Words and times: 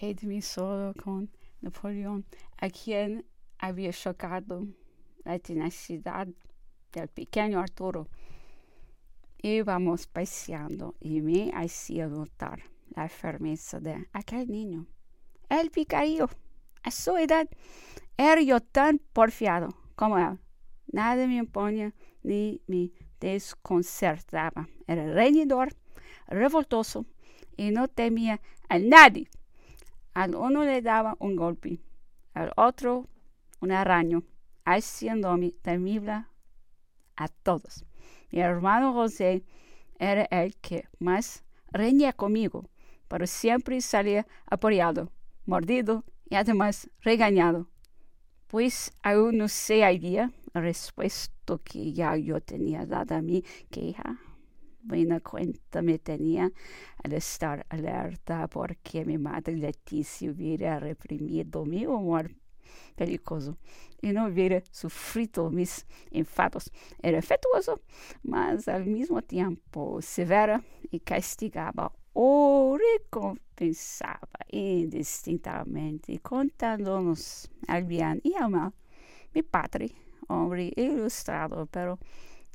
quedé 0.00 0.40
solo 0.40 0.94
con 0.94 1.30
Napoleón, 1.60 2.24
a 2.56 2.70
quien 2.70 3.26
había 3.58 3.92
chocado 3.92 4.66
la 5.24 5.38
tenacidad 5.38 6.26
del 6.90 7.08
pequeño 7.08 7.60
Arturo. 7.60 8.08
Íbamos 9.42 10.06
paseando 10.06 10.94
y 11.00 11.20
me 11.20 11.50
hacía 11.54 12.08
notar 12.08 12.62
la 12.96 13.10
firmeza 13.10 13.78
de 13.78 14.08
aquel 14.14 14.48
niño. 14.48 14.86
El 15.50 15.70
picarillo, 15.70 16.30
a 16.82 16.90
su 16.90 17.18
edad, 17.18 17.46
era 18.16 18.60
tan 18.60 19.00
porfiado 19.12 19.68
como 19.96 20.16
él. 20.18 20.38
Nada 20.90 21.26
me 21.26 21.36
imponía 21.36 21.92
ni 22.22 22.62
me 22.66 22.90
desconcertaba. 23.20 24.66
Era 24.86 25.12
reñidor, 25.12 25.76
revoltoso 26.26 27.04
y 27.58 27.70
no 27.70 27.86
temía 27.86 28.40
a 28.70 28.78
nadie. 28.78 29.28
Al 30.14 30.34
uno 30.34 30.64
le 30.64 30.82
daba 30.82 31.16
un 31.18 31.36
golpe, 31.36 31.80
al 32.34 32.52
otro 32.56 33.08
un 33.60 33.72
araño, 33.72 34.22
haciéndome 34.64 35.52
temible 35.62 36.24
a 37.16 37.28
todos. 37.42 37.84
Mi 38.30 38.40
hermano 38.40 38.92
José 38.92 39.44
era 39.98 40.24
el 40.24 40.56
que 40.56 40.88
más 40.98 41.44
reñía 41.70 42.12
conmigo, 42.12 42.68
pero 43.08 43.26
siempre 43.26 43.80
salía 43.80 44.26
apoyado, 44.46 45.10
mordido 45.46 46.04
y 46.28 46.36
además 46.36 46.88
regañado, 47.00 47.68
pues 48.46 48.92
aún 49.02 49.38
no 49.38 49.48
se 49.48 49.84
había 49.84 50.32
respuesto 50.54 51.60
que 51.62 51.92
ya 51.92 52.16
yo 52.16 52.40
tenía 52.40 52.86
dada 52.86 53.18
a 53.18 53.22
mi 53.22 53.42
queja. 53.70 54.18
Buena 54.82 55.20
cuenta 55.20 55.82
me 55.82 55.98
tenía 55.98 56.50
al 57.04 57.12
estar 57.12 57.66
alerta 57.68 58.48
porque 58.48 59.04
mi 59.04 59.18
madre 59.18 59.56
Leticia 59.56 60.30
hubiera 60.30 60.80
reprimido 60.80 61.66
mi 61.66 61.86
humor 61.86 62.30
peligroso 62.96 63.58
y 64.00 64.12
no 64.12 64.26
hubiera 64.26 64.62
sufrido 64.70 65.50
mis 65.50 65.86
enfados. 66.10 66.70
Era 67.02 67.18
afectuoso, 67.18 67.80
mas 68.22 68.68
al 68.68 68.86
mismo 68.86 69.20
tiempo 69.22 70.00
severa 70.00 70.62
y 70.90 71.00
castigaba 71.00 71.92
o 72.12 72.78
recompensaba 72.78 74.28
indistintamente, 74.48 76.18
contándonos 76.20 77.50
al 77.68 77.84
bien 77.84 78.20
y 78.24 78.34
al 78.34 78.50
mal. 78.50 78.72
Mi 79.34 79.42
padre, 79.42 79.92
hombre 80.28 80.72
ilustrado, 80.74 81.66
pero 81.66 81.98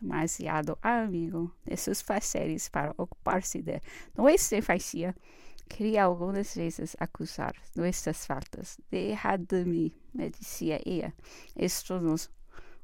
demasiado 0.00 0.78
amigo 0.82 1.54
de 1.64 1.76
seus 1.76 2.02
parceiros 2.02 2.68
para 2.68 2.94
ocupar-se 2.96 3.62
de 3.62 3.80
nossa 4.16 4.60
fazia, 4.62 5.14
queria 5.68 6.04
algumas 6.04 6.54
vezes 6.54 6.96
acusar 6.98 7.54
nossas 7.74 8.26
faltas. 8.26 8.78
Deixa 8.90 9.36
de 9.36 9.64
mim, 9.64 9.92
me 10.14 10.30
dizia 10.30 10.80
ela. 10.84 11.12
Isto 11.56 12.00
nos 12.00 12.30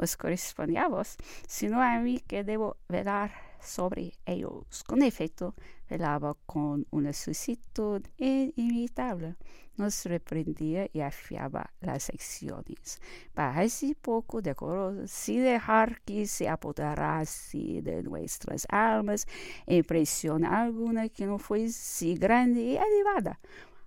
os 0.00 1.16
sino 1.46 1.80
a 1.80 1.98
mí 1.98 2.20
que 2.26 2.44
debo 2.44 2.76
velar 2.88 3.30
sobre 3.60 4.12
ellos. 4.24 4.82
Con 4.84 5.02
efecto, 5.02 5.54
velaba 5.88 6.36
con 6.46 6.86
una 6.90 7.12
solicitud 7.12 8.02
inimitable. 8.16 9.36
Nos 9.76 10.04
reprendía 10.04 10.88
y 10.92 11.00
afiaba 11.00 11.70
las 11.80 12.04
secciones. 12.04 13.00
Parece 13.32 13.94
poco 13.94 14.42
decoroso 14.42 15.06
sin 15.06 15.42
dejar 15.42 16.00
que 16.02 16.26
se 16.26 16.48
apoderase 16.48 17.80
de 17.82 18.02
nuestras 18.02 18.66
almas 18.68 19.26
impresión 19.66 20.44
alguna 20.44 21.08
que 21.08 21.26
no 21.26 21.38
fuese 21.38 22.14
grande 22.14 22.60
y 22.60 22.76
elevada. 22.76 23.40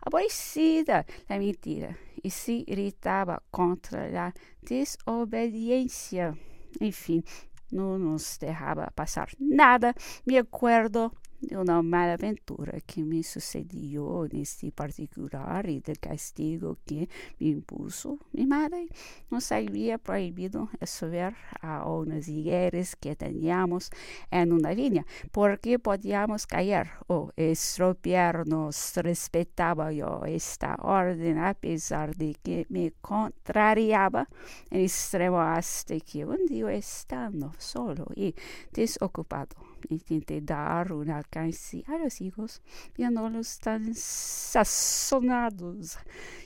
Aborrecida 0.00 1.04
la 1.28 1.38
mentira 1.38 1.96
y 2.22 2.30
se 2.30 2.64
irritaba 2.66 3.42
contra 3.50 4.08
la 4.08 4.34
desobediencia. 4.62 6.36
Enfim, 6.78 7.22
no 7.70 7.98
nos 7.98 8.38
dejaba 8.38 8.86
pasar 8.94 9.28
nada. 9.38 9.94
Me 10.24 10.38
acuerdo 10.38 11.12
de 11.12 11.29
una 11.50 11.82
mala 11.82 12.14
aventura 12.14 12.80
que 12.86 13.02
me 13.02 13.22
sucedió 13.22 14.26
en 14.26 14.36
este 14.36 14.70
particular 14.72 15.68
y 15.68 15.80
del 15.80 15.98
castigo 15.98 16.78
que 16.84 17.08
me 17.38 17.48
impuso 17.48 18.18
mi 18.32 18.46
madre. 18.46 18.88
Nos 19.30 19.50
había 19.52 19.98
prohibido 19.98 20.68
subir 20.84 21.34
a 21.60 21.84
unas 21.86 22.28
higueras 22.28 22.96
que 22.96 23.16
teníamos 23.16 23.90
en 24.30 24.52
una 24.52 24.74
viña 24.74 25.06
porque 25.32 25.78
podíamos 25.78 26.46
caer 26.46 26.88
o 27.06 27.32
estropearnos. 27.36 28.96
Respetaba 28.96 29.92
yo 29.92 30.22
esta 30.26 30.76
orden 30.80 31.38
a 31.38 31.54
pesar 31.54 32.14
de 32.16 32.34
que 32.42 32.66
me 32.68 32.92
contrariaba 33.00 34.28
en 34.70 34.82
extremo 34.82 35.40
hasta 35.40 35.98
que 36.00 36.24
un 36.24 36.46
día 36.46 36.72
estando 36.72 37.52
solo 37.58 38.06
y 38.14 38.34
desocupado 38.72 39.69
intenté 39.88 40.40
dar 40.40 40.92
un 40.92 41.10
alcance 41.10 41.84
a 41.86 41.98
los 41.98 42.20
hijos, 42.20 42.62
viéndolos 42.96 43.58
tan 43.58 43.94
sazonados 43.94 45.98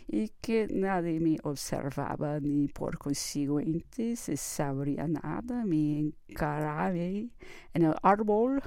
y 0.06 0.28
que 0.40 0.68
nadie 0.70 1.20
me 1.20 1.38
observaba 1.42 2.40
ni 2.40 2.68
por 2.68 2.98
consiguiente 2.98 4.16
se 4.16 4.36
sabría 4.36 5.08
nada, 5.08 5.64
me 5.64 6.12
encaraba 6.28 6.94
en 6.94 7.30
el 7.74 7.94
árbol 8.02 8.62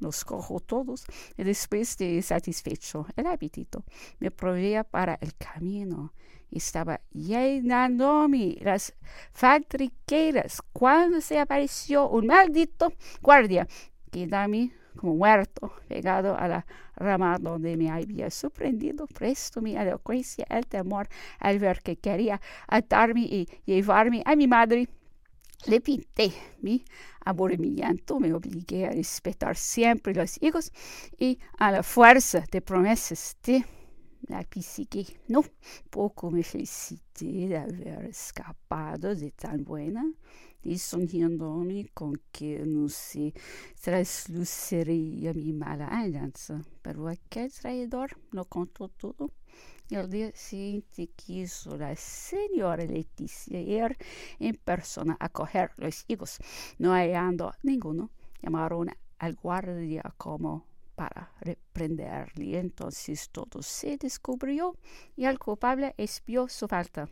los 0.00 0.24
cojo 0.24 0.60
todos 0.60 1.04
y 1.36 1.44
después 1.44 1.96
de 1.98 2.20
satisfecho 2.22 3.06
el 3.16 3.26
apetito 3.26 3.84
me 4.18 4.30
proveía 4.30 4.82
para 4.82 5.18
el 5.20 5.34
camino. 5.36 6.12
Estaba 6.50 7.00
llenándome 7.12 8.56
las 8.60 8.94
fatriqueras 9.32 10.62
cuando 10.72 11.20
se 11.20 11.38
apareció 11.38 12.08
un 12.08 12.26
maldito 12.26 12.92
guardia 13.22 13.68
Quedame 14.10 14.72
como 14.96 15.14
muerto, 15.14 15.72
pegado 15.88 16.36
a 16.36 16.48
la 16.48 16.66
rama 16.96 17.38
donde 17.38 17.76
me 17.76 17.90
había 17.90 18.30
sorprendido. 18.30 19.06
Presto 19.06 19.60
mi 19.60 19.76
elocuencia, 19.76 20.46
el 20.50 20.66
temor 20.66 21.08
al 21.38 21.58
ver 21.58 21.80
que 21.82 21.96
quería 21.96 22.40
atarme 22.66 23.22
y 23.22 23.48
llevarme 23.64 24.22
a 24.24 24.36
mi 24.36 24.46
madre. 24.46 24.88
Le 25.66 25.80
pinté 25.80 26.32
mi 26.62 26.84
aburrimiento, 27.24 28.18
me 28.18 28.32
obligué 28.32 28.86
a 28.86 28.90
respetar 28.90 29.56
siempre 29.56 30.14
los 30.14 30.42
hijos 30.42 30.72
y 31.18 31.38
a 31.58 31.70
la 31.70 31.82
fuerza 31.82 32.44
de 32.50 32.62
promesas 32.62 33.36
de 33.42 33.64
la 34.28 34.46
psique. 34.50 35.20
No, 35.28 35.44
poco 35.90 36.30
me 36.30 36.42
felicité 36.42 37.48
de 37.48 37.56
haber 37.56 38.04
escapado 38.06 39.14
de 39.14 39.30
tan 39.30 39.64
buena 39.64 40.04
lisonjeándome 40.62 41.88
con 41.94 42.20
que 42.30 42.64
no 42.66 42.88
se 42.88 43.32
trasluciría 43.80 45.32
mi 45.32 45.52
mala 45.52 45.88
alianza. 45.88 46.62
Pero 46.82 47.08
aquel 47.08 47.50
traidor 47.52 48.16
lo 48.30 48.44
contó 48.44 48.88
todo. 48.88 49.30
Y 49.88 49.96
al 49.96 50.08
día 50.08 50.30
siguiente 50.34 51.08
quiso 51.08 51.76
la 51.76 51.96
señora 51.96 52.84
Leticia 52.84 53.60
ir 53.60 53.96
en 54.38 54.54
persona 54.54 55.16
a 55.18 55.28
coger 55.28 55.72
los 55.78 56.04
higos. 56.06 56.38
No 56.78 56.92
hallando 56.92 57.52
ninguno, 57.64 58.10
llamaron 58.40 58.90
al 59.18 59.34
guardia 59.34 60.14
como 60.16 60.69
para 61.00 61.32
reprenderle. 61.40 62.58
Entonces 62.58 63.30
todo 63.30 63.62
se 63.62 63.96
descubrió 63.96 64.76
y 65.16 65.24
el 65.24 65.38
culpable 65.38 65.94
espió 65.96 66.46
su 66.46 66.68
falta. 66.68 67.08